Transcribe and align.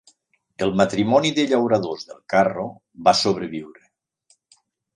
El 0.67 0.71
matrimoni 0.79 1.31
de 1.39 1.45
llauradors 1.51 2.07
del 2.13 2.23
carro 2.35 2.65
va 3.09 3.17
sobreviure. 3.23 3.87